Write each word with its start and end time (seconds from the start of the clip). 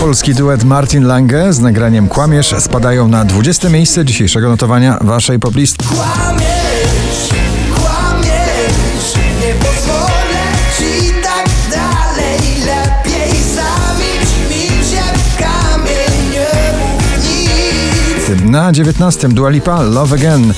Polski 0.00 0.34
duet 0.34 0.64
Martin 0.64 1.04
Lange 1.04 1.52
z 1.52 1.58
nagraniem 1.58 2.08
Kłamiesz 2.08 2.54
spadają 2.58 3.08
na 3.08 3.24
20 3.24 3.68
miejsce 3.68 4.04
dzisiejszego 4.04 4.48
notowania 4.48 4.98
waszej 5.00 5.38
poplist. 5.38 5.76
Kłamiesz, 5.76 7.28
kłamiesz, 7.74 9.14
nie 9.40 9.54
pozwolę 9.54 10.44
ci 10.78 11.12
tak 11.22 11.46
dalej 11.70 12.38
Lepiej 12.66 13.42
zamilcz, 13.54 14.30
milcz 14.50 14.92
jak 14.92 15.48
kamień, 15.48 16.30
nie 16.32 16.78
mów 16.78 18.40
nic 18.40 18.50
Na 18.50 18.72
19 18.72 19.28
Dua 19.28 19.50
Lipa 19.50 19.82
Love 19.82 20.14
Again. 20.14 20.54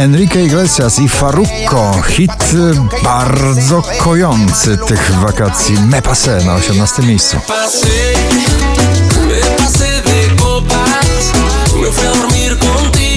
Enrique 0.00 0.44
Iglesias 0.44 0.98
i 0.98 1.08
Farruko. 1.08 2.02
Hit 2.02 2.54
bardzo 3.04 3.82
kojący 3.98 4.78
tych 4.78 5.12
wakacji. 5.12 5.74
Me 5.80 6.02
Passé 6.02 6.44
na 6.46 6.54
18 6.54 7.02
miejscu. 7.02 7.36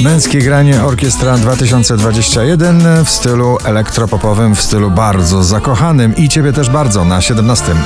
Męskie 0.03 0.39
granie 0.39 0.83
Orkiestra 0.83 1.37
2021 1.37 3.05
w 3.05 3.09
stylu 3.09 3.57
elektropopowym, 3.65 4.55
w 4.55 4.61
stylu 4.61 4.91
bardzo 4.91 5.43
zakochanym 5.43 6.15
i 6.15 6.29
ciebie 6.29 6.53
też 6.53 6.69
bardzo 6.69 7.05
na 7.05 7.21
17. 7.21 7.65
Podam 7.65 7.79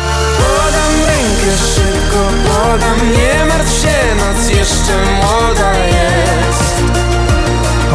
rękę 1.05 1.57
szybko, 1.75 2.29
podam 2.43 3.11
Nie 3.11 3.45
martw 3.45 3.81
się, 3.81 4.15
noc 4.15 4.49
jeszcze 4.49 4.93
młoda 5.21 5.73
jest 5.73 6.26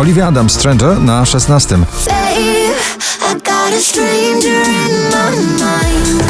Olivia 0.02 0.26
Adams 0.26 0.52
Stranger 0.52 1.00
na 1.00 1.24
16. 1.24 1.78
Babe, 1.78 1.86
I 3.20 3.34
got 3.34 3.72
a 3.72 3.80
stranger 3.80 4.62
in 4.62 5.10
my 5.10 5.30
mind. 5.62 6.22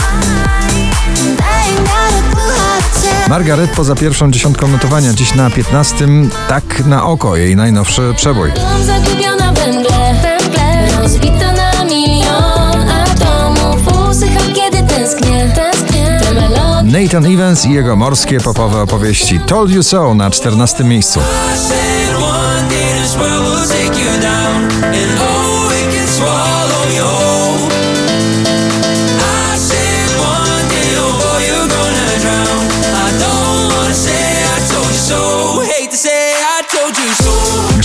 And 1.18 1.40
I 1.40 1.68
ain't 1.68 1.86
got 1.86 2.12
a 2.12 2.22
clue 2.30 2.52
how 2.52 2.80
to 2.80 3.02
tell. 3.02 3.28
Margaret 3.28 3.70
poza 3.70 3.94
pierwszą 3.94 4.30
dziesiątką 4.30 4.68
notowania, 4.68 5.12
dziś 5.12 5.34
na 5.34 5.50
15. 5.50 6.08
Tak 6.48 6.86
na 6.86 7.04
oko 7.04 7.36
jej 7.36 7.56
najnowszy 7.56 8.14
przebój. 8.16 8.52
Byłam 8.52 8.84
zagubiona 8.84 9.52
we 9.52 9.66
mgle, 9.66 10.14
węgle 10.22 11.02
Rozbita 11.02 11.52
na 11.52 11.84
milion 11.84 12.90
atomów 12.90 14.08
Usycham 14.10 14.52
kiedy 14.54 14.82
tęsknię, 14.82 15.52
tęsknię 15.54 16.20
Te 16.22 16.34
melodie 16.34 17.02
Nathan 17.02 17.26
Evans 17.26 17.66
i 17.66 17.72
jego 17.72 17.96
morskie 17.96 18.40
popowe 18.40 18.82
opowieści 18.82 19.40
Told 19.40 19.70
You 19.70 19.82
So 19.82 20.14
na 20.14 20.30
14 20.30 20.84
miejscu. 20.84 21.20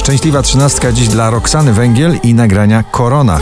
Szczęśliwa 0.08 0.42
trzynastka 0.42 0.92
dziś 0.92 1.08
dla 1.08 1.30
Roxany 1.30 1.74
Węgiel 1.74 2.20
i 2.24 2.34
nagrania 2.34 2.84
Korona. 2.92 3.40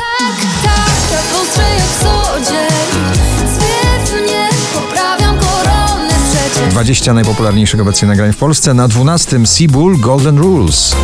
20 6.75 7.13
najpopularniejszych 7.13 7.81
obecnie 7.81 8.08
nagrań 8.08 8.34
w 8.34 8.38
Polsce. 8.38 8.74
Na 8.74 8.88
12 8.88 9.46
Seabull 9.46 10.00
Golden 10.00 10.38
Rules. 10.38 10.96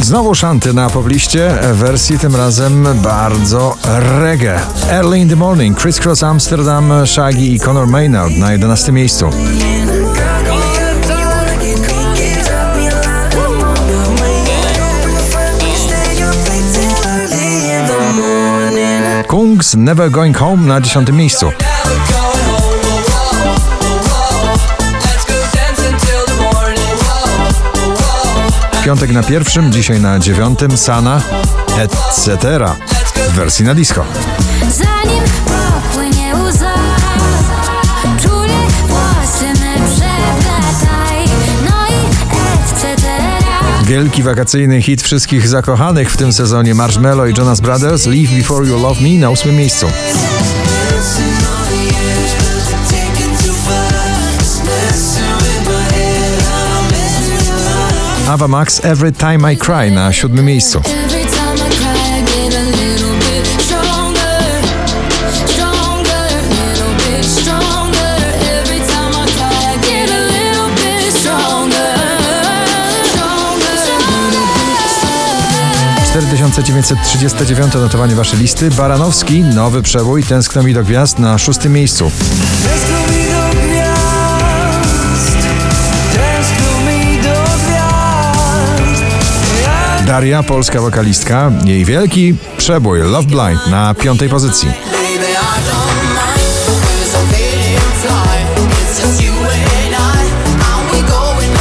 Znowu 0.00 0.34
szanty 0.34 0.72
na 0.72 0.90
pobliście, 0.90 1.58
wersji 1.72 2.18
tym 2.18 2.36
razem 2.36 2.88
bardzo 3.02 3.76
reggae. 4.20 4.60
Early 4.90 5.18
in 5.18 5.28
the 5.28 5.36
Morning, 5.36 5.78
Criss 5.78 6.00
Cross 6.00 6.22
Amsterdam, 6.22 6.92
Shaggy 7.06 7.46
i 7.46 7.60
Conor 7.60 7.86
Maynard 7.86 8.36
na 8.36 8.52
11 8.52 8.92
miejscu. 8.92 9.30
Kungs 19.34 19.74
Never 19.74 20.10
Going 20.10 20.36
Home 20.36 20.66
na 20.66 20.80
10 20.80 21.12
miejscu. 21.12 21.52
Piątek 28.84 29.10
na 29.10 29.22
pierwszym, 29.22 29.72
dzisiaj 29.72 30.00
na 30.00 30.18
dziewiątym 30.18 30.76
Sana, 30.76 31.20
etc. 31.78 32.38
w 33.28 33.32
wersji 33.32 33.64
na 33.64 33.74
disco. 33.74 34.04
Wielki 43.84 44.22
wakacyjny 44.22 44.82
hit 44.82 45.02
wszystkich 45.02 45.48
zakochanych 45.48 46.10
w 46.10 46.16
tym 46.16 46.32
sezonie 46.32 46.74
Marshmello 46.74 47.26
i 47.26 47.34
Jonas 47.38 47.60
Brothers 47.60 48.06
Leave 48.06 48.36
Before 48.36 48.66
You 48.66 48.82
Love 48.82 49.00
Me 49.00 49.18
na 49.18 49.30
ósmym 49.30 49.56
miejscu. 49.56 49.86
Ava 58.28 58.48
Max 58.48 58.84
Every 58.84 59.12
Time 59.12 59.52
I 59.52 59.56
Cry 59.56 59.90
na 59.90 60.12
siódmym 60.12 60.44
miejscu. 60.44 60.82
4939 76.14 77.74
notowanie 77.74 78.14
waszej 78.14 78.38
listy. 78.38 78.70
Baranowski, 78.70 79.40
nowy 79.40 79.82
przebój, 79.82 80.24
tęskno 80.24 80.62
mi 80.62 80.74
do 80.74 80.84
gwiazd 80.84 81.18
na 81.18 81.38
szóstym 81.38 81.72
miejscu. 81.72 82.10
Daria, 90.06 90.42
polska 90.42 90.80
wokalistka, 90.80 91.52
jej 91.64 91.84
wielki 91.84 92.34
przebój 92.56 93.00
Love 93.00 93.28
Blind 93.28 93.66
na 93.66 93.94
piątej 93.94 94.28
pozycji. 94.28 94.68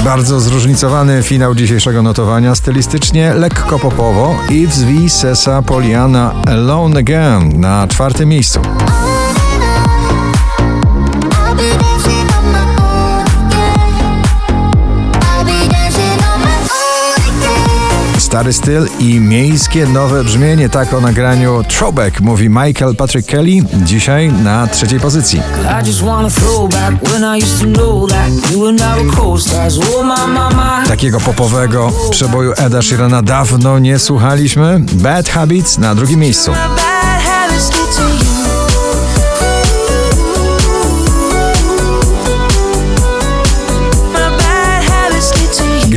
Bardzo 0.03 0.39
zróżnicowany 0.39 1.23
finał 1.23 1.55
dzisiejszego 1.55 2.01
notowania, 2.01 2.55
stylistycznie 2.55 3.33
lekko 3.33 3.79
popowo. 3.79 4.35
Yves 4.49 4.83
V. 4.83 5.09
Sesa 5.09 5.61
Poliana 5.61 6.33
Alone 6.47 6.99
Again 6.99 7.59
na 7.59 7.87
czwartym 7.87 8.29
miejscu. 8.29 8.59
Stary 18.33 18.53
styl 18.53 18.87
i 18.99 19.19
miejskie 19.19 19.87
nowe 19.87 20.23
brzmienie, 20.23 20.69
tak 20.69 20.93
o 20.93 21.01
nagraniu 21.01 21.63
Throwback 21.63 22.21
mówi 22.21 22.49
Michael 22.49 22.95
Patrick 22.95 23.29
Kelly, 23.29 23.63
dzisiaj 23.83 24.31
na 24.31 24.67
trzeciej 24.67 24.99
pozycji. 24.99 25.41
Oh. 30.47 30.87
Takiego 30.87 31.19
popowego 31.19 31.91
przeboju 32.09 32.53
Eda 32.57 32.81
Sheerana 32.81 33.21
dawno 33.21 33.79
nie 33.79 33.99
słuchaliśmy. 33.99 34.81
Bad 34.93 35.29
Habits 35.29 35.77
na 35.77 35.95
drugim 35.95 36.19
miejscu. 36.19 36.51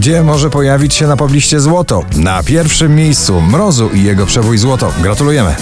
Gdzie 0.06 0.22
może 0.22 0.50
pojawić 0.50 0.94
się 0.94 1.06
na 1.06 1.16
pobliście 1.16 1.60
złoto? 1.60 2.04
Na 2.16 2.42
pierwszym 2.42 2.94
miejscu 2.94 3.40
Mrozu 3.40 3.88
i 3.94 4.02
jego 4.02 4.26
przebój 4.26 4.58
Złoto. 4.58 4.92
Gratulujemy. 5.02 5.56